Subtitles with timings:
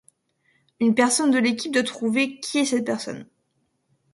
[0.79, 3.27] Une personne de l'équipe doit trouver qui est cette personne.